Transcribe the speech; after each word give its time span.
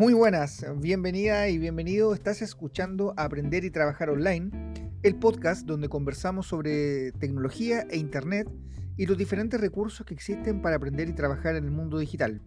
Muy 0.00 0.14
buenas, 0.14 0.64
bienvenida 0.78 1.50
y 1.50 1.58
bienvenido. 1.58 2.14
Estás 2.14 2.40
escuchando 2.40 3.12
Aprender 3.18 3.64
y 3.64 3.70
Trabajar 3.70 4.08
Online, 4.08 4.50
el 5.02 5.16
podcast 5.16 5.66
donde 5.66 5.90
conversamos 5.90 6.46
sobre 6.46 7.12
tecnología 7.12 7.82
e 7.90 7.98
Internet 7.98 8.48
y 8.96 9.04
los 9.04 9.18
diferentes 9.18 9.60
recursos 9.60 10.06
que 10.06 10.14
existen 10.14 10.62
para 10.62 10.76
aprender 10.76 11.10
y 11.10 11.12
trabajar 11.12 11.54
en 11.54 11.64
el 11.64 11.70
mundo 11.70 11.98
digital. 11.98 12.40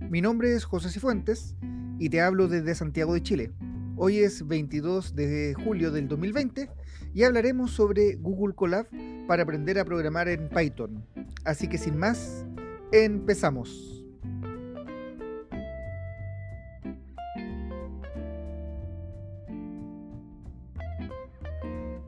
Mi 0.00 0.20
nombre 0.20 0.52
es 0.52 0.64
José 0.64 0.88
Cifuentes 0.88 1.54
y 2.00 2.08
te 2.08 2.20
hablo 2.20 2.48
desde 2.48 2.74
Santiago 2.74 3.14
de 3.14 3.22
Chile. 3.22 3.52
Hoy 3.96 4.18
es 4.18 4.44
22 4.44 5.14
de 5.14 5.54
julio 5.64 5.92
del 5.92 6.08
2020 6.08 6.70
y 7.14 7.22
hablaremos 7.22 7.70
sobre 7.70 8.16
Google 8.16 8.56
Colab 8.56 8.88
para 9.28 9.44
aprender 9.44 9.78
a 9.78 9.84
programar 9.84 10.28
en 10.28 10.48
Python. 10.48 11.06
Así 11.44 11.68
que 11.68 11.78
sin 11.78 11.96
más, 11.96 12.44
empezamos. 12.90 13.99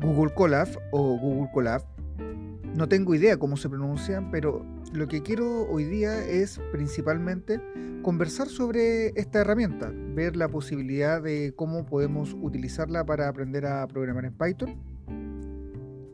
Google 0.03 0.35
Colab 0.35 0.69
o 0.91 1.17
Google 1.17 1.51
Colab. 1.53 1.83
No 2.75 2.89
tengo 2.89 3.15
idea 3.15 3.37
cómo 3.37 3.57
se 3.57 3.69
pronuncian, 3.69 4.31
pero 4.31 4.65
lo 4.93 5.07
que 5.07 5.23
quiero 5.23 5.69
hoy 5.71 5.85
día 5.85 6.25
es 6.27 6.61
principalmente 6.73 7.61
conversar 8.03 8.49
sobre 8.49 9.09
esta 9.09 9.41
herramienta, 9.41 9.93
ver 10.15 10.37
la 10.37 10.49
posibilidad 10.49 11.23
de 11.23 11.53
cómo 11.55 11.87
podemos 11.87 12.35
utilizarla 12.41 13.05
para 13.05 13.29
aprender 13.29 13.67
a 13.67 13.87
programar 13.87 14.25
en 14.25 14.33
Python 14.33 14.77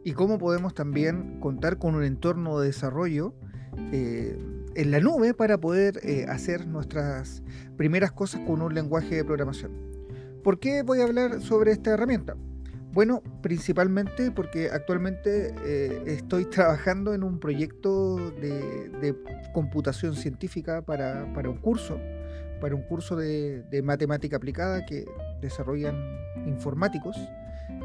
y 0.05 0.12
cómo 0.12 0.38
podemos 0.38 0.74
también 0.74 1.41
contar 1.41 1.79
con 1.79 1.95
un 1.95 2.05
entorno 2.05 2.60
de 2.60 2.66
desarrollo 2.66 3.34
eh, 3.93 4.37
en 4.74 4.91
la 4.91 5.01
nube 5.01 5.32
para 5.32 5.59
poder 5.59 6.01
eh, 6.02 6.26
hacer 6.29 6.66
nuestras 6.66 7.43
primeras 7.76 8.13
cosas 8.13 8.43
con 8.46 8.60
un 8.63 8.74
lenguaje 8.74 9.16
de 9.16 9.24
programación. 9.24 9.73
¿Por 10.43 10.59
qué 10.60 10.82
voy 10.82 11.01
a 11.01 11.04
hablar 11.04 11.41
sobre 11.41 11.73
esta 11.73 11.91
herramienta? 11.91 12.37
Bueno, 12.99 13.23
principalmente 13.43 14.32
porque 14.32 14.71
actualmente 14.73 15.54
eh, 15.65 16.02
estoy 16.07 16.46
trabajando 16.51 17.15
en 17.15 17.23
un 17.23 17.38
proyecto 17.38 18.16
de, 18.41 19.15
computación 19.54 20.16
científica 20.16 20.82
para, 20.82 21.24
un 21.49 21.59
curso, 21.59 22.01
para 22.60 22.74
un 22.74 22.82
curso 22.82 23.15
de, 23.15 23.63
matemática 23.85 24.37
aplicada 24.38 24.85
que 24.85 25.04
desarrollan 25.41 25.95
informáticos 26.45 27.16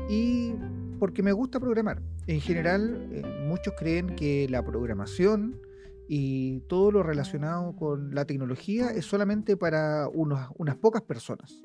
y 0.09 0.56
porque 0.97 1.22
me 1.22 1.31
gusta 1.31 1.59
programar. 1.59 2.02
En 2.25 2.41
general, 2.41 3.08
eh, 3.11 3.22
muchos 3.45 3.75
creen 3.78 4.16
que 4.16 4.47
la 4.50 4.66
programación 4.66 5.61
y 6.08 6.61
todo 6.61 6.91
lo 6.91 7.03
relacionado 7.03 7.75
con 7.75 8.16
la 8.16 8.25
tecnología 8.25 8.89
es 8.89 9.06
solamente 9.06 9.58
para 9.58 10.08
unas 10.08 10.75
pocas 10.81 11.03
personas, 11.03 11.61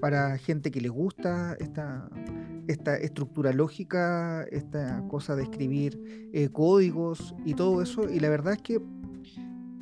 para 0.00 0.38
gente 0.38 0.70
que 0.70 0.80
les 0.80 0.92
gusta 0.92 1.56
esta, 1.58 2.08
esta 2.68 2.96
estructura 2.96 3.52
lógica, 3.52 4.44
esta 4.50 5.02
cosa 5.08 5.36
de 5.36 5.42
escribir 5.44 6.30
eh, 6.32 6.48
códigos 6.50 7.34
y 7.44 7.54
todo 7.54 7.82
eso. 7.82 8.08
Y 8.08 8.20
la 8.20 8.28
verdad 8.28 8.54
es 8.54 8.62
que 8.62 8.80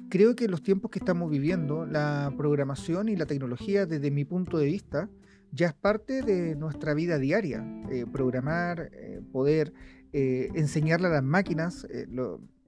creo 0.08 0.34
que 0.34 0.46
en 0.46 0.50
los 0.50 0.62
tiempos 0.62 0.90
que 0.90 0.98
estamos 0.98 1.30
viviendo, 1.30 1.86
la 1.86 2.32
programación 2.36 3.08
y 3.08 3.16
la 3.16 3.26
tecnología, 3.26 3.86
desde 3.86 4.10
mi 4.10 4.24
punto 4.24 4.58
de 4.58 4.66
vista, 4.66 5.08
ya 5.52 5.68
es 5.68 5.74
parte 5.74 6.22
de 6.22 6.54
nuestra 6.56 6.94
vida 6.94 7.18
diaria. 7.18 7.64
Eh, 7.90 8.06
programar, 8.10 8.90
eh, 8.92 9.20
poder 9.32 9.72
enseñarle 10.12 11.06
a 11.06 11.10
las 11.10 11.22
máquinas 11.22 11.86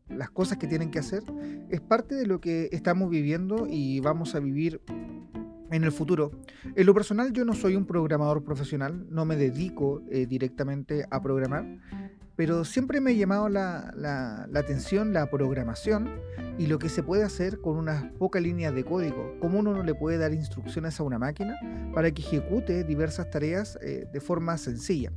las 0.08 0.30
cosas 0.30 0.58
que 0.58 0.66
tienen 0.66 0.90
que 0.90 1.00
hacer, 1.00 1.24
es 1.70 1.80
parte 1.80 2.14
de 2.14 2.26
lo 2.26 2.40
que 2.40 2.68
estamos 2.72 3.10
viviendo 3.10 3.66
y 3.68 4.00
vamos 4.00 4.34
a 4.34 4.40
vivir 4.40 4.80
en 5.72 5.84
el 5.84 5.92
futuro. 5.92 6.30
En 6.76 6.86
lo 6.86 6.94
personal 6.94 7.32
yo 7.32 7.44
no 7.44 7.54
soy 7.54 7.74
un 7.74 7.86
programador 7.86 8.44
profesional, 8.44 9.06
no 9.10 9.24
me 9.24 9.36
dedico 9.36 10.02
eh, 10.10 10.26
directamente 10.26 11.06
a 11.10 11.20
programar, 11.22 11.66
pero 12.36 12.64
siempre 12.64 13.00
me 13.00 13.10
ha 13.10 13.14
llamado 13.14 13.48
la, 13.48 13.92
la, 13.96 14.48
atención 14.58 15.12
la 15.12 15.30
programación 15.30 16.10
y 16.58 16.66
lo 16.66 16.78
que 16.78 16.88
se 16.88 17.02
puede 17.02 17.24
hacer 17.24 17.60
con 17.60 17.76
unas 17.76 18.04
pocas 18.12 18.42
líneas 18.42 18.74
de 18.74 18.84
código, 18.84 19.36
cómo 19.40 19.58
uno 19.58 19.74
no 19.74 19.82
le 19.82 19.94
puede 19.94 20.18
dar 20.18 20.32
instrucciones 20.32 20.98
a 21.00 21.02
una 21.02 21.18
máquina 21.18 21.56
para 21.94 22.10
que 22.10 22.22
ejecute 22.22 22.84
diversas 22.84 23.30
tareas 23.30 23.78
eh, 23.82 24.06
de 24.12 24.20
forma 24.20 24.56
sencilla. 24.58 25.12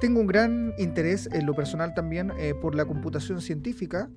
Tengo 0.00 0.20
un 0.20 0.26
gran 0.26 0.74
interés 0.78 1.28
en 1.32 1.46
lo 1.46 1.54
personal 1.54 1.94
también 1.94 2.32
eh, 2.38 2.54
por 2.60 2.74
la 2.74 2.84
computación 2.84 3.40
científica 3.40 4.10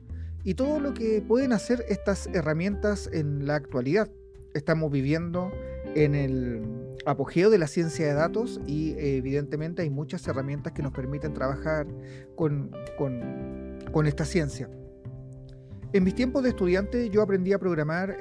y 0.44 0.56
todo 0.56 0.80
lo 0.80 0.94
que 0.94 1.22
pueden 1.22 1.54
hacer 1.54 1.86
estas 1.90 2.28
herramientas 2.28 3.10
en 3.12 3.46
la 3.46 3.56
actualidad. 3.56 4.10
Estamos 4.56 4.92
viviendo 4.92 5.52
en 5.94 6.16
el 6.16 6.64
apogeo 7.06 7.52
de 7.52 7.60
la 7.60 7.68
ciencia 7.68 8.08
de 8.08 8.14
datos 8.14 8.60
y 8.66 8.94
eh, 8.94 9.18
evidentemente 9.18 9.84
hay 9.84 9.92
muchas 9.92 10.28
herramientas 10.28 10.74
que 10.74 10.82
nos 10.82 10.94
permiten 10.94 11.34
trabajar 11.34 11.86
con, 12.36 12.72
con 12.98 14.08
esta 14.08 14.26
ciencia. 14.26 14.70
En 15.96 16.04
mis 16.04 16.14
tiempos 16.14 16.44
de 16.44 16.50
estudiante 16.50 17.10
yo 17.10 17.22
aprendí 17.22 17.54
a 17.54 17.58
programar 17.58 18.18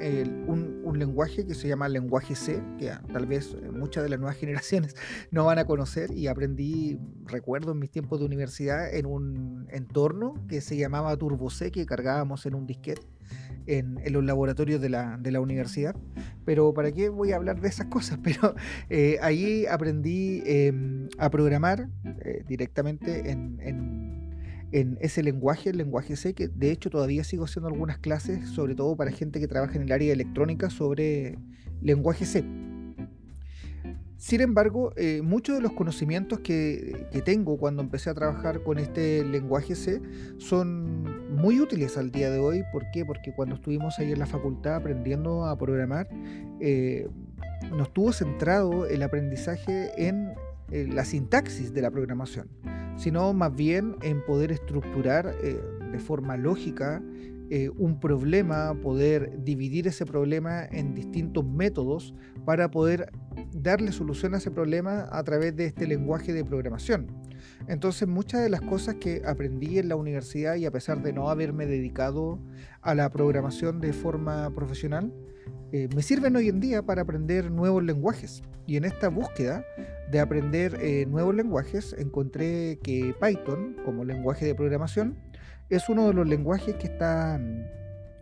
un, 0.47 0.97
lenguaje 0.97 1.45
que 1.45 1.55
se 1.55 1.67
llama 1.67 1.89
lenguaje 1.89 2.37
C, 2.37 2.63
que 2.79 2.93
tal 3.13 3.27
vez 3.27 3.57
eh, 3.61 3.69
muchas 3.73 4.05
de 4.05 4.11
las 4.11 4.21
nuevas 4.21 4.37
generaciones 4.39 4.95
no 5.33 5.47
van 5.47 5.59
a 5.59 5.65
conocer, 5.65 6.13
y 6.13 6.29
aprendí, 6.29 7.01
recuerdo 7.25 7.73
en 7.73 7.81
mis 7.81 7.91
tiempos 7.91 8.21
de 8.21 8.27
universidad, 8.27 8.95
en 8.95 9.07
un 9.07 9.67
entorno 9.73 10.35
que 10.47 10.61
se 10.61 10.77
llamaba 10.77 11.17
Turbo 11.17 11.51
C, 11.51 11.73
que 11.73 11.85
cargábamos 11.85 12.47
en 12.47 12.55
un 12.55 12.65
disquete. 12.65 13.03
En, 13.67 13.99
los 14.13 14.23
laboratorios 14.23 14.81
de 14.81 14.91
la, 14.91 15.41
universidad. 15.41 15.97
Pero 16.45 16.75
¿para 16.75 16.93
qué 16.93 17.09
voy 17.09 17.33
a 17.33 17.37
hablar 17.37 17.61
de 17.61 17.69
esas 17.69 17.87
cosas? 17.87 18.21
Pero 18.23 18.55
eh, 18.89 19.19
ahí 19.21 19.67
aprendí 19.67 20.43
em, 20.45 21.09
a 21.19 21.29
programar 21.29 21.89
eh, 22.05 22.45
directamente 22.47 23.31
en, 23.31 23.59
en 23.61 24.04
ese 24.75 25.23
lenguaje, 25.23 25.71
el 25.71 25.77
lenguaje 25.77 26.17
C, 26.17 26.35
que 26.35 26.49
de 26.49 26.73
hecho 26.73 26.91
todavía 26.91 27.23
sigo 27.23 27.45
haciendo 27.45 27.69
algunas 27.69 27.99
clases, 27.99 28.49
sobre 28.49 28.75
todo 28.75 28.97
para 28.97 29.13
gente 29.13 29.39
que 29.39 29.47
trabaja 29.47 29.77
en 29.77 29.83
el 29.83 29.93
área 29.93 30.13
electrónica, 30.13 30.69
sobre 30.69 31.39
lenguaje 31.81 32.27
C. 32.27 32.45
Sin 34.17 34.41
embargo, 34.41 34.93
eh, 34.97 35.21
muchos 35.23 35.55
de 35.57 35.63
los 35.63 35.73
conocimientos 35.73 36.41
que, 36.41 37.07
tengo 37.25 37.57
cuando 37.59 37.83
empecé 37.83 38.11
a 38.11 38.15
trabajar 38.15 38.63
con 38.63 38.79
este 38.79 39.23
lenguaje 39.25 39.75
C 39.75 40.01
son 40.39 41.37
muy 41.37 41.61
útiles 41.61 41.97
al 41.97 42.11
día 42.11 42.31
de 42.31 42.39
hoy. 42.39 42.65
¿Por 42.73 42.91
qué? 42.91 43.05
Porque 43.05 43.33
cuando 43.35 43.57
estuvimos 43.57 43.99
ahí 43.99 44.13
en 44.13 44.19
la 44.19 44.27
facultad 44.27 44.77
aprendiendo 44.77 45.45
a 45.45 45.57
programar, 45.57 46.09
eh, 46.61 47.07
nos 47.71 47.93
tuvo 47.93 48.13
centrado 48.13 48.87
el 48.87 49.03
aprendizaje 49.03 49.91
en 49.97 50.33
eh, 50.73 50.89
la 50.91 51.05
sintaxis 51.05 51.73
de 51.75 51.83
la 51.83 51.91
programación 51.91 52.49
sino 52.97 53.33
más 53.33 53.55
bien 53.55 53.97
en 54.03 54.25
poder 54.25 54.53
estructurar 54.53 55.35
eh, 55.43 55.61
de 55.93 55.99
forma 55.99 56.37
lógica 56.37 57.03
eh, 57.51 57.71
un 57.77 58.01
problema, 58.01 58.75
poder 58.81 59.45
dividir 59.45 59.87
ese 59.87 60.07
problema 60.07 60.65
en 60.65 60.95
distintos 60.95 61.45
métodos 61.45 62.15
para 62.47 62.71
poder 62.71 63.13
darle 63.53 63.93
solución 63.93 64.35
a 64.35 64.39
ese 64.39 64.51
problema 64.51 65.07
a 65.13 65.23
través 65.25 65.55
de 65.55 65.67
este 65.67 65.87
lenguaje 65.87 66.33
de 66.33 66.45
programación. 66.45 67.09
Entonces 67.69 68.09
muchas 68.09 68.43
de 68.43 68.49
las 68.49 68.63
cosas 68.63 68.95
que 68.97 69.23
aprendí 69.27 69.79
en 69.79 69.89
la 69.89 69.97
universidad 69.97 70.55
y 70.57 70.65
a 70.65 70.71
pesar 70.71 71.03
de 71.03 71.13
no 71.13 71.29
haberme 71.29 71.67
dedicado 71.67 72.39
a 72.81 72.95
la 72.95 73.11
programación 73.11 73.79
de 73.79 73.93
forma 73.93 74.51
profesional, 74.55 75.13
eh, 75.73 75.89
me 75.95 76.03
sirven 76.03 76.37
hoy 76.37 76.49
en 76.49 76.61
día 76.61 76.83
para 76.83 77.03
aprender 77.03 77.51
nuevos 77.51 77.83
lenguajes. 77.83 78.43
Y 78.67 78.77
en 78.77 78.85
esta 78.85 79.09
búsqueda 79.09 79.65
de 80.11 80.21
aprender 80.21 80.79
eh, 80.81 81.07
nuevos 81.07 81.35
lenguajes 81.35 81.95
encontré 81.99 82.79
que 82.83 83.15
Python, 83.21 83.77
como 83.85 84.05
lenguaje 84.05 84.47
de 84.47 84.55
programación, 84.55 85.19
es 85.71 85.89
uno 85.89 86.07
de 86.09 86.15
los 86.15 86.29
lenguajes 86.29 86.77
que 86.77 86.87
está 86.87 87.41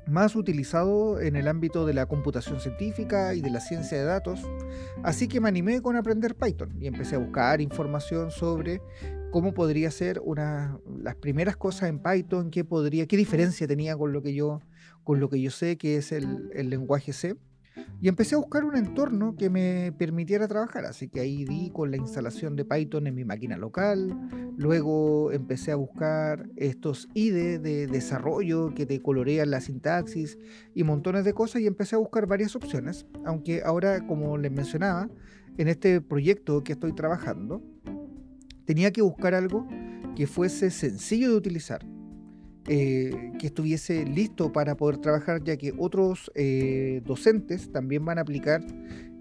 más 0.07 0.35
utilizado 0.35 1.21
en 1.21 1.37
el 1.37 1.49
ámbito 1.49 1.87
de 1.87 1.95
la 1.95 2.07
computación 2.07 2.61
científica 2.61 3.35
y 3.35 3.41
de 3.41 3.51
la 3.51 3.61
ciencia 3.61 3.99
de 3.99 4.05
datos. 4.05 4.41
Así 5.03 5.29
que 5.29 5.41
me 5.41 5.49
animé 5.49 5.81
con 5.81 5.97
aprender 5.97 6.35
Python 6.35 6.77
y 6.81 6.87
empecé 6.87 7.17
a 7.17 7.19
buscar 7.19 7.61
información 7.61 8.31
sobre 8.31 8.81
cómo 9.31 9.55
podría 9.55 9.91
ser 9.91 10.21
una, 10.25 10.79
las 10.99 11.15
primeras 11.17 11.57
cosas 11.57 11.89
en 11.89 12.01
Python, 12.01 12.51
qué 12.51 12.65
podría, 12.65 13.07
qué 13.07 13.17
diferencia 13.17 13.67
tenía 13.67 13.97
con 13.97 14.13
lo 14.13 14.23
que 14.23 14.35
yo 14.35 14.61
con 15.05 15.21
lo 15.21 15.29
que 15.29 15.41
yo 15.41 15.51
sé 15.51 15.77
que 15.77 15.97
es 15.97 16.13
el, 16.13 16.51
lenguaje 16.55 17.13
C. 17.13 17.37
Y 18.03 18.09
empecé 18.09 18.35
a 18.35 18.39
buscar 18.39 18.65
un 18.65 18.77
entorno 18.77 19.35
que 19.37 19.49
me 19.49 19.93
permitiera 19.97 20.47
trabajar, 20.47 20.85
así 20.85 21.09
que 21.09 21.21
ahí 21.21 21.45
di 21.45 21.71
con 21.71 21.91
la 21.91 21.97
instalación 21.97 22.55
de 22.55 22.67
Python 22.67 23.07
en 23.07 23.15
mi 23.15 23.25
máquina 23.25 23.57
local, 23.57 24.15
luego 24.59 25.33
empecé 25.33 25.73
a 25.73 25.77
buscar 25.77 26.51
estos 26.57 27.09
IDE 27.15 27.59
de 27.59 27.87
desarrollo 27.87 28.75
que 28.75 28.85
te 28.85 29.01
colorean 29.01 29.51
la 29.51 29.63
sintaxis 29.63 30.39
y 30.75 30.85
montones 30.85 31.25
de 31.25 31.33
cosas 31.33 31.63
y 31.63 31.67
empecé 31.67 31.95
a 31.95 31.99
buscar 31.99 32.27
varias 32.27 32.55
opciones, 32.57 33.07
aunque 33.25 33.63
ahora 33.65 34.07
como 34.07 34.37
les 34.37 34.53
mencionaba, 34.53 35.09
en 35.57 35.69
este 35.69 36.03
proyecto 36.03 36.63
que 36.65 36.73
estoy 36.73 36.93
trabajando, 36.93 37.63
tenía 38.65 38.91
que 38.93 39.03
buscar 39.03 39.35
algo 39.35 39.67
que 40.17 40.27
fuese 40.27 40.71
sencillo 40.71 41.31
de 41.31 41.37
utilizar, 41.37 41.87
eh, 42.69 43.33
que 43.41 43.49
estuviese 43.49 44.05
listo 44.05 44.53
para 44.53 44.77
poder 44.77 44.99
trabajar, 44.99 45.43
ya 45.43 45.57
que 45.57 45.75
otros 45.79 46.31
eh, 46.35 47.03
docentes 47.05 47.73
también 47.73 48.05
van 48.05 48.19
a 48.19 48.21
aplicar, 48.21 48.63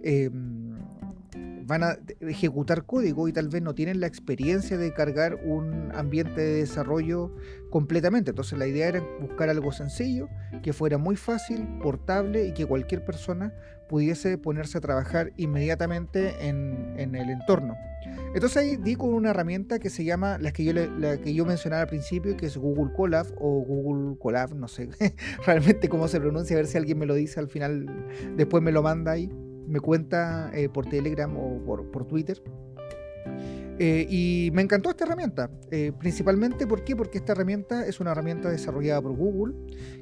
em, 0.04 0.76
van 1.66 1.84
a 1.84 1.98
ejecutar 2.20 2.86
código 2.86 3.28
y 3.28 3.34
tal 3.34 3.48
vez 3.48 3.64
no 3.64 3.74
tienen 3.74 4.00
la 4.00 4.08
experiencia 4.08 4.78
de 4.78 4.94
cargar 4.94 5.40
un 5.44 5.92
ambiente 5.96 6.40
de 6.40 6.54
desarrollo 6.58 7.36
completamente. 7.72 8.30
Entonces 8.30 8.60
la 8.60 8.68
idea 8.68 8.90
era 8.90 9.04
buscar 9.20 9.50
algo 9.50 9.72
sencillo, 9.72 10.30
que 10.62 10.74
fuera 10.74 10.98
muy 10.98 11.16
fácil, 11.16 11.68
portable 11.82 12.46
y 12.48 12.54
que 12.54 12.66
cualquier 12.66 13.04
persona 13.04 13.54
pudiese 13.90 14.38
ponerse 14.38 14.78
a 14.78 14.82
trabajar 14.82 15.34
inmediatamente 15.38 16.48
en, 16.48 16.94
en 16.98 17.16
el 17.16 17.30
entorno. 17.30 17.76
Entonces 18.34 18.58
ahí 18.58 18.78
di 18.78 18.96
con 18.96 19.14
una 19.14 19.32
herramienta 19.32 19.80
que 19.80 19.90
se 19.90 20.06
llama, 20.06 20.38
la 20.38 20.54
que 20.54 20.64
yo, 20.64 20.74
que 21.22 21.34
yo 21.34 21.46
mencionaba 21.46 21.82
al 21.82 21.90
principio, 21.90 22.38
que 22.38 22.46
es 22.46 22.56
Google 22.56 22.94
Colab 22.94 23.28
o 23.38 23.62
Google 23.62 24.18
Colab, 24.18 24.56
no 24.56 24.68
sé 24.70 24.90
realmente 25.46 25.90
cómo 25.90 26.08
se 26.08 26.20
pronuncia, 26.20 26.56
a 26.56 26.60
ver 26.60 26.68
si 26.68 26.78
alguien 26.78 26.98
me 26.98 27.06
lo 27.06 27.14
dice 27.14 27.40
al 27.40 27.50
final, 27.50 27.86
después 28.38 28.64
me 28.64 28.72
lo 28.72 28.82
manda 28.82 29.12
ahí, 29.12 29.30
me 29.68 29.82
cuenta 29.82 30.50
eh, 30.54 30.70
por 30.70 30.86
Telegram 30.86 31.36
o 31.36 31.62
por, 31.66 32.08
Twitter. 32.08 32.42
Eh, 33.80 34.06
y 34.10 34.52
me 34.54 34.62
encantó 34.62 34.92
esta 34.92 35.06
herramienta, 35.06 35.50
eh, 35.72 35.92
principalmente 35.98 36.68
¿por 36.68 36.84
qué? 36.84 36.96
porque 36.96 37.18
esta 37.18 37.34
herramienta 37.34 37.86
es 37.86 38.00
una 38.00 38.12
herramienta 38.12 38.50
desarrollada 38.50 39.02
por 39.02 39.16
Google, 39.16 39.56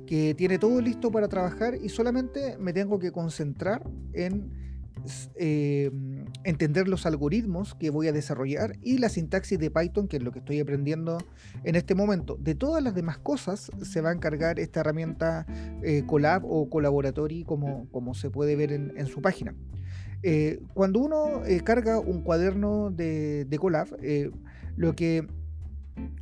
que 0.05 0.35
tiene 0.35 0.59
todo 0.59 0.81
listo 0.81 1.11
para 1.11 1.27
trabajar 1.29 1.75
y 1.81 1.89
solamente 1.89 2.57
me 2.59 2.73
tengo 2.73 2.99
que 2.99 3.11
concentrar 3.11 3.89
en 4.13 4.68
eh, 5.35 5.91
entender 6.43 6.87
los 6.87 7.05
algoritmos 7.05 7.75
que 7.75 7.89
voy 7.89 8.07
a 8.07 8.11
desarrollar 8.11 8.77
y 8.81 8.97
la 8.97 9.09
sintaxis 9.09 9.59
de 9.59 9.71
Python, 9.71 10.07
que 10.07 10.17
es 10.17 10.23
lo 10.23 10.31
que 10.31 10.39
estoy 10.39 10.59
aprendiendo 10.59 11.17
en 11.63 11.75
este 11.75 11.95
momento. 11.95 12.37
De 12.39 12.55
todas 12.55 12.83
las 12.83 12.95
demás 12.95 13.17
cosas 13.17 13.71
se 13.81 14.01
va 14.01 14.09
a 14.09 14.13
encargar 14.13 14.59
esta 14.59 14.81
herramienta 14.81 15.45
eh, 15.83 16.03
Colab 16.05 16.45
o 16.45 16.69
Collaboratory, 16.69 17.43
como, 17.43 17.89
como 17.91 18.13
se 18.13 18.29
puede 18.29 18.55
ver 18.55 18.71
en, 18.71 19.07
su 19.07 19.21
página. 19.21 19.55
Eh, 20.21 20.61
cuando 20.73 20.99
uno 20.99 21.41
carga 21.63 21.99
un 21.99 22.21
cuaderno 22.21 22.91
de, 22.91 23.45
de 23.45 23.57
Colab, 23.57 23.87
lo 24.75 24.95
que 24.95 25.27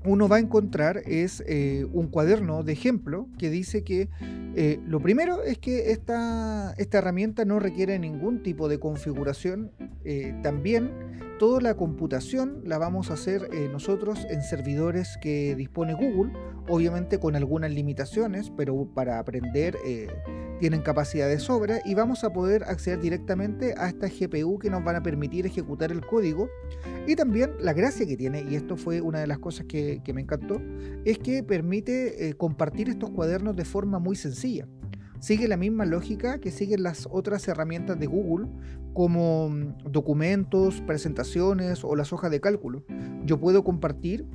uno 0.06 0.28
va 0.28 0.38
a 0.38 0.40
encontrar 0.40 1.02
es 1.06 1.44
eh, 1.48 1.86
un 1.92 2.08
cuaderno 2.08 2.64
de 2.64 2.74
ejemplo 2.74 3.28
que 3.38 3.50
dice 3.50 3.84
que 3.84 4.10
eh, 4.56 4.80
lo 4.88 5.00
primero 5.00 5.44
es 5.44 5.58
que 5.58 5.92
esta, 5.92 6.74
esta, 6.78 6.98
herramienta 6.98 7.46
no 7.46 7.60
requiere 7.60 8.00
ningún 8.00 8.42
tipo 8.42 8.68
de 8.70 8.80
configuración. 8.80 9.72
Eh, 10.04 10.34
también 10.42 10.90
toda 11.38 11.62
la 11.62 11.76
computación 11.76 12.62
la 12.64 12.78
vamos 12.78 13.12
a 13.12 13.14
hacer 13.14 13.50
nosotros 13.72 14.26
en 14.30 14.42
servidores 14.42 15.18
que 15.22 15.56
dispone 15.56 15.94
Google, 15.94 16.34
obviamente 16.68 17.20
con 17.20 17.36
algunas 17.36 17.72
limitaciones, 17.72 18.52
pero 18.56 18.88
para 18.94 19.20
aprender 19.20 19.78
tienen 20.60 20.82
capacidad 20.82 21.28
de 21.28 21.40
sobra 21.40 21.82
y 21.86 21.94
vamos 21.94 22.24
a 22.24 22.34
poder 22.34 22.64
acceder 22.64 23.00
directamente 23.00 23.76
a 23.78 23.88
esta 23.88 24.08
GPU 24.08 24.58
que 24.60 24.70
nos 24.70 24.84
van 24.84 24.96
a 24.96 25.04
permitir 25.04 25.46
ejecutar 25.46 25.92
el 25.92 26.06
código. 26.06 26.50
Y 27.06 27.16
también 27.16 27.52
la 27.60 27.74
gracia 27.74 28.06
que 28.06 28.18
tiene, 28.18 28.44
y 28.50 28.56
esto 28.56 28.76
fue 28.76 29.02
una 29.02 29.20
de 29.20 29.28
las 29.28 29.40
cosas 29.40 29.66
que, 29.68 30.02
me 30.14 30.22
encantó, 30.22 30.62
es 31.06 31.20
que 31.20 31.44
permite 31.44 32.30
eh, 32.30 32.34
compartir 32.34 32.90
estos 32.90 33.12
cuadernos 33.12 33.56
de 33.56 33.66
forma 33.66 34.00
muy 34.00 34.16
sencilla. 34.16 34.68
Sigue 35.20 35.48
la 35.48 35.58
misma 35.58 35.86
lógica 35.86 36.40
que 36.40 36.52
siguen 36.52 36.84
las 36.84 37.08
otras 37.10 37.48
herramientas 37.48 38.00
de 38.00 38.06
Google, 38.06 38.48
como 38.94 39.50
mm, 39.50 39.92
documentos, 39.92 40.82
presentaciones 40.82 41.84
o 41.84 41.96
las 41.96 42.14
hojas 42.14 42.32
de 42.32 42.40
cálculo. 42.40 42.84
Yo 43.26 43.40
puedo 43.40 43.64
compartir 43.64 44.26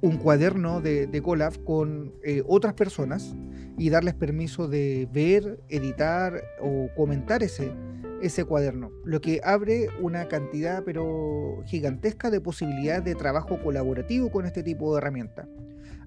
un 0.00 0.16
cuaderno 0.16 0.80
de, 0.80 1.06
de 1.06 1.22
Colab 1.22 1.62
con 1.64 2.12
eh, 2.24 2.42
otras 2.46 2.74
personas 2.74 3.36
y 3.78 3.90
darles 3.90 4.14
permiso 4.14 4.66
de 4.68 5.08
ver, 5.12 5.60
editar 5.68 6.42
o 6.60 6.88
comentar 6.96 7.42
ese, 7.44 7.72
ese 8.20 8.44
cuaderno, 8.44 8.90
lo 9.04 9.20
que 9.20 9.40
abre 9.44 9.88
una 10.00 10.26
cantidad 10.28 10.82
pero 10.84 11.62
gigantesca 11.66 12.30
de 12.30 12.40
posibilidades 12.40 13.04
de 13.04 13.14
trabajo 13.14 13.60
colaborativo 13.62 14.30
con 14.30 14.44
este 14.44 14.62
tipo 14.62 14.92
de 14.92 14.98
herramienta. 14.98 15.48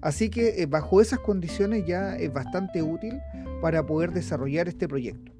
Así 0.00 0.30
que 0.30 0.62
eh, 0.62 0.66
bajo 0.66 1.00
esas 1.00 1.20
condiciones 1.20 1.84
ya 1.86 2.16
es 2.16 2.32
bastante 2.32 2.82
útil 2.82 3.18
para 3.60 3.84
poder 3.84 4.12
desarrollar 4.12 4.68
este 4.68 4.88
proyecto. 4.88 5.32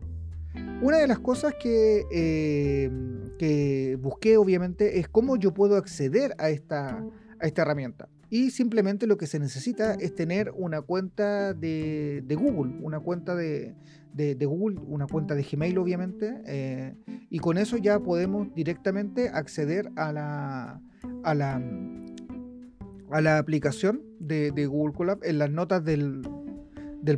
Una 0.83 0.99
de 0.99 1.07
las 1.07 1.19
cosas 1.19 1.55
que, 1.61 2.05
eh, 2.11 2.91
que 3.39 3.99
busqué 4.01 4.37
obviamente 4.37 4.99
es 4.99 5.09
cómo 5.09 5.37
yo 5.37 5.53
puedo 5.55 5.77
acceder 5.77 6.35
a 6.39 6.51
esta, 6.51 7.05
a 7.41 7.47
esta 7.47 7.63
herramienta. 7.63 8.09
Y 8.29 8.51
simplemente 8.51 9.07
lo 9.07 9.17
que 9.17 9.27
se 9.27 9.39
necesita 9.39 9.95
es 9.95 10.15
tener 10.15 10.53
una 10.57 10.83
cuenta 10.83 11.55
de, 11.55 12.23
Google, 12.29 12.75
una 12.83 12.99
cuenta 12.99 13.37
de, 13.37 13.75
Google, 14.15 14.81
una 14.87 15.07
cuenta 15.07 15.35
de 15.35 15.45
Gmail 15.45 15.79
obviamente, 15.79 16.43
eh, 16.45 16.95
y 17.31 17.39
con 17.39 17.57
eso 17.57 17.77
ya 17.77 18.01
podemos 18.01 18.53
directamente 18.55 19.29
acceder 19.29 19.91
a 19.95 20.13
la, 20.13 20.81
a 21.23 21.35
la, 21.35 21.63
a 23.11 23.21
la 23.21 23.39
aplicación 23.39 24.03
de, 24.19 24.51
Google 24.67 24.95
Colab. 24.95 25.19
En 25.23 25.39
las 25.39 25.51
notas 25.51 25.85
del, 25.85 26.23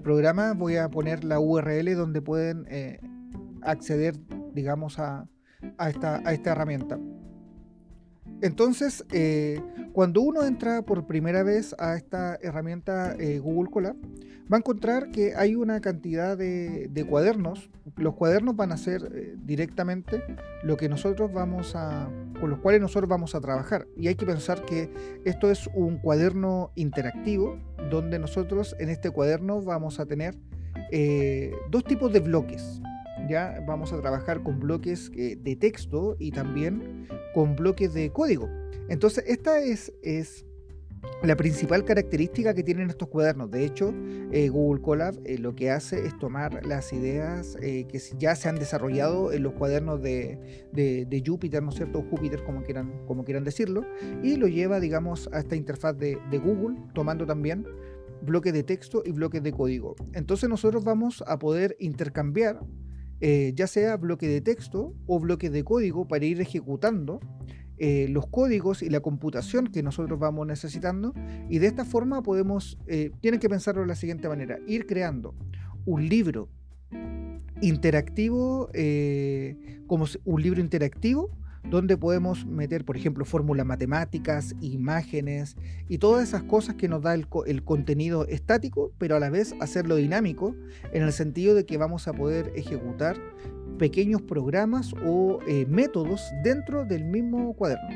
programa 0.03 0.53
voy 0.53 0.77
a 0.77 0.91
poner 0.91 1.25
la 1.25 1.41
URL 1.41 1.95
donde 1.95 2.21
pueden 2.21 2.67
eh, 2.69 3.01
acceder, 3.63 4.17
digamos, 4.53 4.99
a, 4.99 5.29
esta, 5.89 6.21
a 6.25 6.33
esta 6.33 6.53
herramienta. 6.53 6.99
Entonces, 8.41 9.05
eh, 9.13 9.61
cuando 9.93 10.21
uno 10.21 10.45
entra 10.45 10.83
por 10.83 11.07
primera 11.07 11.43
vez 11.43 11.75
a 11.79 11.97
esta 11.97 12.39
herramienta 12.41 13.15
eh, 13.19 13.39
Google 13.39 13.71
Colab, 13.71 13.97
va 14.51 14.57
a 14.57 14.59
encontrar 14.59 15.11
que 15.11 15.35
hay 15.35 15.55
una 15.55 15.81
cantidad 15.81 16.37
de, 16.37 17.07
cuadernos. 17.09 17.71
Los 17.97 18.15
cuadernos 18.15 18.57
van 18.57 18.73
a 18.73 18.77
ser 18.77 19.11
eh, 19.15 19.35
directamente 19.45 20.23
lo 20.63 20.77
que 20.77 20.89
nosotros 20.89 21.33
vamos 21.33 21.75
a, 21.75 22.11
con 22.41 22.51
los 22.51 22.59
cuales 22.61 22.81
nosotros 22.81 23.09
vamos 23.09 23.35
a 23.35 23.41
trabajar. 23.41 23.87
Y 23.97 24.09
hay 24.09 24.15
que 24.15 24.27
pensar 24.27 24.65
que 24.65 24.91
esto 25.25 25.51
es 25.51 25.69
un 25.75 25.99
cuaderno 25.99 26.71
interactivo, 26.75 27.59
donde 27.91 28.19
nosotros 28.19 28.77
en 28.79 28.89
este 28.89 29.11
cuaderno 29.11 29.63
vamos 29.63 30.01
a 30.01 30.07
tener 30.07 30.37
dos 31.71 31.85
tipos 31.85 32.13
de 32.13 32.21
bloques 32.21 32.81
ya 33.29 33.63
vamos 33.67 33.93
a 33.93 34.01
trabajar 34.01 34.43
con 34.43 34.59
bloques 34.59 35.11
eh, 35.15 35.37
de 35.41 35.57
texto 35.57 36.17
y 36.19 36.31
también 36.31 37.09
con 37.35 37.57
bloques 37.57 37.93
de 37.95 38.11
código. 38.11 38.49
Entonces, 38.89 39.25
esta 39.27 39.61
es, 39.61 39.93
es 40.03 40.47
la 41.23 41.37
principal 41.37 41.85
característica 41.85 42.55
que 42.55 42.63
tienen 42.63 42.91
estos 42.91 43.09
cuadernos. 43.09 43.51
De 43.51 43.65
hecho, 43.65 43.93
eh, 44.33 44.49
Google 44.49 44.83
Colab 44.83 45.19
eh, 45.25 45.39
lo 45.39 45.55
que 45.55 45.71
hace 45.71 46.07
es 46.07 46.19
tomar 46.19 46.65
las 46.67 46.93
ideas 46.93 47.57
que 47.61 48.01
ya 48.19 48.35
se 48.35 48.49
han 48.49 48.57
desarrollado 48.57 49.33
en 49.33 49.43
los 49.43 49.55
cuadernos 49.55 50.03
de, 50.03 50.69
de, 50.73 51.61
¿no 51.63 51.69
es 51.71 51.75
cierto? 51.75 52.03
Jupyter, 52.03 52.43
como 52.45 52.63
quieran, 52.63 53.05
como 53.07 53.25
quieran 53.25 53.45
decirlo, 53.45 53.85
y 54.23 54.37
lo 54.37 54.47
lleva, 54.47 54.81
digamos, 54.81 55.29
a 55.33 55.41
esta 55.41 55.57
interfaz 55.57 55.97
de, 55.97 56.19
de 56.31 56.39
Google, 56.39 56.77
tomando 56.95 57.27
también 57.27 57.67
bloques 58.23 58.53
de 58.53 58.63
texto 58.63 59.03
y 59.05 59.13
bloques 59.13 59.43
de 59.43 59.53
código. 59.53 59.97
Entonces 60.13 60.49
nosotros 60.49 60.85
vamos 60.85 61.23
a 61.27 61.39
poder 61.39 61.77
intercambiar 61.79 62.61
eh, 63.21 63.53
ya 63.57 63.67
sea 63.67 63.97
bloque 63.97 64.29
de 64.29 64.41
texto 64.41 64.95
o 65.07 65.19
bloque 65.19 65.51
de 65.51 65.65
código 65.65 66.07
para 66.07 66.25
ir 66.25 66.41
ejecutando 66.41 67.19
eh, 67.79 68.07
los 68.09 68.27
códigos 68.27 68.83
y 68.83 68.91
la 68.91 69.01
computación 69.01 69.69
que 69.69 69.83
nosotros 69.83 70.19
vamos 70.19 70.47
necesitando 70.47 71.15
y 71.49 71.59
de 71.59 71.67
esta 71.67 71.85
forma 71.85 72.23
podemos, 72.23 72.79
eh, 72.87 73.11
tienen 73.21 73.41
que 73.41 73.49
pensarlo 73.49 73.83
de 73.83 73.89
la 73.89 73.95
siguiente 73.95 74.29
manera, 74.29 74.59
ir 74.67 74.87
creando 74.87 75.35
un 75.85 76.09
libro 76.09 76.49
interactivo, 77.61 78.71
como 79.87 80.07
un 80.25 80.43
libro 80.43 80.61
interactivo 80.61 81.31
donde 81.71 81.97
podemos 81.97 82.47
meter, 82.47 82.85
por 82.85 82.97
ejemplo, 82.97 83.25
fórmulas 83.25 83.67
matemáticas, 83.67 84.55
imágenes 84.61 85.57
y 85.89 85.99
todas 85.99 86.27
esas 86.27 86.43
cosas 86.43 86.77
que 86.77 86.89
nos 86.89 87.03
da 87.03 87.15
el, 87.15 87.29
contenido 87.65 88.27
estático, 88.27 88.93
pero 88.99 89.17
a 89.17 89.21
la 89.21 89.31
vez 89.31 89.55
hacerlo 89.61 89.97
dinámico, 89.97 90.55
en 90.93 91.03
el 91.03 91.13
sentido 91.13 91.55
de 91.55 91.67
que 91.67 91.77
vamos 91.77 92.09
a 92.09 92.13
poder 92.13 92.53
ejecutar 92.57 93.17
pequeños 93.79 94.23
programas 94.23 94.93
o 95.05 95.39
eh, 95.47 95.67
métodos 95.67 96.31
dentro 96.43 96.85
del 96.85 97.05
mismo 97.05 97.55
cuaderno. 97.55 97.89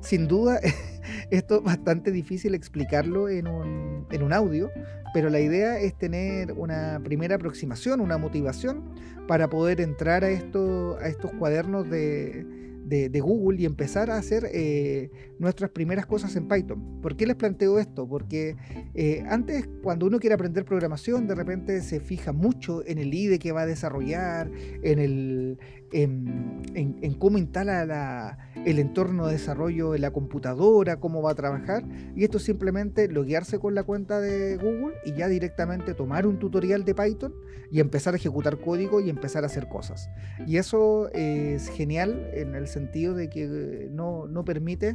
Sin 0.00 0.28
duda, 0.28 0.60
esto 1.30 1.56
es 1.56 1.62
bastante 1.62 2.10
difícil 2.12 2.54
explicarlo 2.54 3.28
en 3.28 3.48
un, 3.48 4.06
en 4.10 4.22
un 4.22 4.32
audio, 4.32 4.70
pero 5.12 5.28
la 5.30 5.40
idea 5.40 5.78
es 5.78 5.94
tener 5.94 6.52
una 6.52 7.00
primera 7.02 7.36
aproximación, 7.36 8.00
una 8.00 8.18
motivación 8.18 8.82
para 9.26 9.48
poder 9.48 9.80
entrar 9.80 10.24
a, 10.24 10.30
esto, 10.30 10.98
a 11.00 11.08
estos 11.08 11.32
cuadernos 11.32 11.88
de, 11.90 12.46
de, 12.86 13.20
Google 13.20 13.60
y 13.60 13.64
empezar 13.64 14.10
a 14.10 14.16
hacer 14.16 14.48
eh, 14.52 15.10
nuestras 15.38 15.70
primeras 15.70 16.06
cosas 16.06 16.36
en 16.36 16.46
Python. 16.46 17.00
¿Por 17.02 17.16
qué 17.16 17.26
les 17.26 17.36
planteo 17.36 17.78
esto? 17.78 18.06
Porque 18.06 18.56
eh, 18.94 19.24
antes, 19.28 19.68
cuando 19.82 20.06
uno 20.06 20.20
quiere 20.20 20.34
aprender 20.34 20.64
programación, 20.64 21.26
de 21.26 21.34
repente 21.34 21.80
se 21.82 22.00
fija 22.00 22.32
mucho 22.32 22.86
en 22.86 22.98
el 22.98 23.12
IDE 23.12 23.38
que 23.38 23.52
va 23.52 23.62
a 23.62 23.66
desarrollar, 23.66 24.50
en, 24.82 24.98
el, 24.98 25.58
en, 25.92 27.14
cómo 27.18 27.38
instala 27.38 28.38
el 28.64 28.78
entorno 28.78 29.26
de 29.26 29.32
desarrollo 29.32 29.94
en 29.94 30.02
la 30.02 30.12
computadora, 30.12 31.00
cómo 31.00 31.22
va 31.22 31.32
a 31.32 31.34
trabajar. 31.34 31.84
Y 32.14 32.24
esto 32.24 32.38
simplemente 32.38 33.08
loguearse 33.08 33.58
con 33.58 33.74
la 33.74 33.82
cuenta 33.82 34.20
de 34.20 34.56
Google 34.56 34.94
y 35.04 35.14
ya 35.14 35.28
directamente 35.28 35.94
tomar 35.94 36.26
un 36.26 36.38
tutorial 36.38 36.84
de 36.84 36.94
Python 36.94 37.34
y 37.70 37.80
empezar 37.80 38.14
a 38.14 38.16
ejecutar 38.16 38.58
código 38.60 39.00
y 39.00 39.10
empezar 39.10 39.42
a 39.42 39.46
hacer 39.46 39.68
cosas. 39.68 40.08
Y 40.46 40.58
eso 40.58 41.10
es 41.12 41.68
genial 41.68 42.30
en 42.34 42.54
el 42.54 42.68
sentido 42.76 43.14
de 43.14 43.30
que 43.30 43.88
no, 43.90 44.26
no 44.26 44.44
permite 44.44 44.94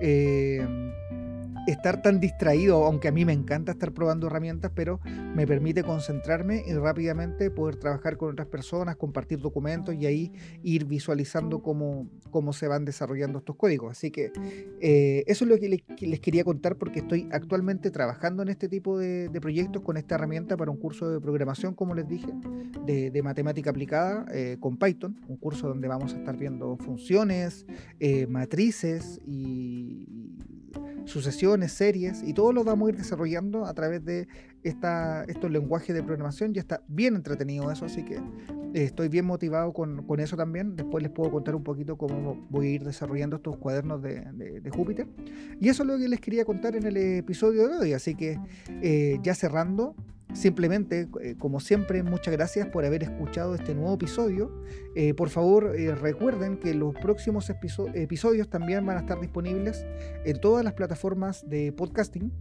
eh, 0.00 0.66
estar 1.70 2.02
tan 2.02 2.20
distraído, 2.20 2.84
aunque 2.84 3.08
a 3.08 3.12
mí 3.12 3.24
me 3.24 3.32
encanta 3.32 3.72
estar 3.72 3.92
probando 3.92 4.26
herramientas, 4.26 4.72
pero 4.74 5.00
me 5.04 5.46
permite 5.46 5.82
concentrarme 5.82 6.64
y 6.66 6.72
rápidamente 6.74 7.50
poder 7.50 7.76
trabajar 7.76 8.16
con 8.16 8.32
otras 8.32 8.48
personas, 8.48 8.96
compartir 8.96 9.38
documentos 9.38 9.94
y 9.94 10.06
ahí 10.06 10.32
ir 10.62 10.86
visualizando 10.86 11.62
cómo, 11.62 12.08
cómo 12.30 12.52
se 12.52 12.68
van 12.68 12.84
desarrollando 12.84 13.38
estos 13.38 13.56
códigos. 13.56 13.92
Así 13.92 14.10
que 14.10 14.32
eh, 14.80 15.24
eso 15.26 15.44
es 15.44 15.50
lo 15.50 15.58
que 15.58 15.68
les, 15.98 16.20
quería 16.20 16.44
contar 16.44 16.76
porque 16.76 17.00
estoy 17.00 17.28
actualmente 17.32 17.90
trabajando 17.90 18.42
en 18.42 18.48
este 18.48 18.68
tipo 18.68 18.98
de, 18.98 19.30
proyectos 19.38 19.82
con 19.82 19.96
esta 19.96 20.16
herramienta 20.16 20.56
para 20.56 20.70
un 20.70 20.78
curso 20.78 21.08
de 21.08 21.20
programación, 21.20 21.74
como 21.74 21.94
les 21.94 22.08
dije, 22.08 22.32
de, 22.86 23.22
matemática 23.22 23.70
aplicada 23.70 24.24
eh, 24.32 24.56
con 24.58 24.78
Python, 24.78 25.20
un 25.28 25.36
curso 25.36 25.68
donde 25.68 25.86
vamos 25.86 26.14
a 26.14 26.18
estar 26.18 26.36
viendo 26.36 26.76
funciones, 26.78 27.66
eh, 28.00 28.26
matrices 28.26 29.20
y 29.26 30.06
sucesiones, 31.08 31.72
series, 31.72 32.22
y 32.22 32.32
todo 32.32 32.52
lo 32.52 32.64
vamos 32.64 32.88
a 32.88 32.90
ir 32.90 32.96
desarrollando 32.98 33.64
a 33.66 33.74
través 33.74 34.04
de 34.04 34.28
esta, 34.62 35.24
estos 35.24 35.50
lenguajes 35.50 35.94
de 35.94 36.02
programación. 36.02 36.54
Ya 36.54 36.60
está 36.60 36.82
bien 36.88 37.16
entretenido 37.16 37.70
eso, 37.70 37.86
así 37.86 38.04
que 38.04 38.16
eh, 38.16 38.84
estoy 38.84 39.08
bien 39.08 39.24
motivado 39.24 39.72
con, 39.72 40.04
eso 40.20 40.36
también. 40.36 40.76
Después 40.76 41.02
les 41.02 41.10
puedo 41.10 41.30
contar 41.30 41.54
un 41.54 41.64
poquito 41.64 41.96
cómo 41.96 42.46
voy 42.50 42.66
a 42.66 42.70
ir 42.70 42.84
desarrollando 42.84 43.36
estos 43.36 43.56
cuadernos 43.56 44.02
de, 44.02 44.70
Júpiter. 44.70 45.08
Y 45.60 45.68
eso 45.68 45.82
es 45.82 45.88
lo 45.88 45.98
que 45.98 46.08
les 46.08 46.20
quería 46.20 46.44
contar 46.44 46.76
en 46.76 46.86
el 46.86 46.96
episodio 46.96 47.68
de 47.68 47.76
hoy, 47.78 47.92
así 47.92 48.14
que 48.14 48.38
eh, 48.82 49.18
ya 49.22 49.34
cerrando. 49.34 49.94
Simplemente, 50.34 51.08
eh, 51.20 51.36
como 51.38 51.58
siempre, 51.58 52.02
muchas 52.02 52.32
gracias 52.32 52.66
por 52.68 52.84
haber 52.84 53.02
escuchado 53.02 53.54
este 53.54 53.74
nuevo 53.74 53.94
episodio. 53.94 54.52
Eh, 54.94 55.14
por 55.14 55.30
favor, 55.30 55.74
eh, 55.74 55.94
recuerden 55.94 56.58
que 56.58 56.74
los 56.74 56.94
próximos 56.94 57.50
episodios 57.50 58.48
también 58.48 58.84
van 58.84 58.98
a 58.98 59.00
estar 59.00 59.20
disponibles 59.20 59.86
en 60.24 60.38
todas 60.40 60.64
las 60.64 60.74
plataformas 60.74 61.48
de 61.48 61.72
podcasting. 61.72 62.32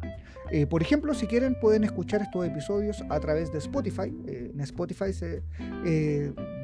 por 0.69 0.81
ejemplo, 0.81 1.13
si 1.13 1.27
quieren, 1.27 1.59
pueden 1.59 1.83
escuchar 1.83 2.21
estos 2.21 2.45
episodios 2.45 3.03
a 3.09 3.19
través 3.19 3.51
de 3.51 3.57
Spotify. 3.57 4.13
en 4.27 4.59
Spotify 4.61 5.11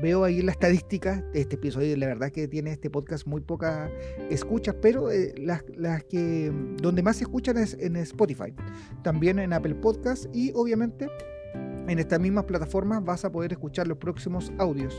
veo 0.03 0.25
ahí 0.25 0.41
la 0.41 0.51
estadística 0.51 1.22
de 1.31 1.39
este 1.39 1.55
episodio. 1.55 1.95
La 1.95 2.07
verdad 2.07 2.29
que 2.29 2.50
tiene 2.50 2.74
este 2.74 2.89
podcast 2.89 3.25
muy 3.25 3.39
pocas 3.39 3.89
escuchas, 4.29 4.75
pero 4.81 5.07
las, 5.38 5.63
las, 5.77 6.03
que 6.03 6.51
donde 6.81 7.01
más 7.01 7.15
se 7.15 7.24
escuchan 7.24 7.57
es 7.57 7.77
en 7.79 7.95
Spotify. 7.95 8.53
También 9.01 9.39
en 9.39 9.53
Apple 9.53 9.75
Podcast 9.75 10.25
y 10.36 10.51
obviamente 10.55 11.07
en 11.88 12.00
estas 12.00 12.19
mismas 12.19 12.43
plataformas 12.43 13.01
vas 13.05 13.24
a 13.24 13.31
poder 13.31 13.53
escuchar 13.53 13.88
los 13.88 13.98
próximos 13.98 14.51
audios. 14.57 14.93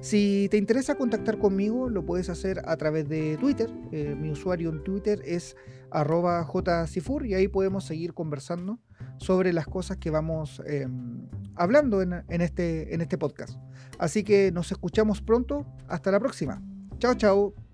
Si 0.00 0.46
te 0.48 0.58
interesa 0.58 0.94
contactar 0.94 1.38
conmigo, 1.38 1.90
lo 1.90 2.06
puedes 2.06 2.28
hacer 2.28 2.62
a 2.66 2.76
través 2.76 3.08
de 3.08 3.36
Twitter. 3.38 3.68
Eh, 3.90 4.14
mi 4.14 4.30
usuario 4.30 4.70
en 4.70 4.84
Twitter 4.84 5.20
es 5.24 5.56
arroba 5.90 6.44
jcifur 6.44 7.26
y 7.26 7.34
ahí 7.34 7.48
podemos 7.48 7.84
seguir 7.84 8.14
conversando 8.14 8.78
sobre 9.18 9.52
las 9.52 9.66
cosas 9.66 9.96
que 9.96 10.10
vamos 10.10 10.62
em, 10.66 11.26
hablando 11.56 12.02
en, 12.02 12.24
este, 12.28 12.94
en 12.94 13.00
este 13.00 13.18
podcast. 13.18 13.58
Así 13.98 14.24
que 14.24 14.52
nos 14.52 14.70
escuchamos 14.72 15.20
pronto. 15.20 15.66
Hasta 15.88 16.10
la 16.10 16.20
próxima. 16.20 16.62
Chao, 16.98 17.14
chao. 17.14 17.65